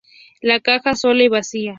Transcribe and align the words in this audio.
La 0.41 0.59
caja 0.61 0.95
sola 0.95 1.21
y 1.21 1.27
vacía. 1.27 1.69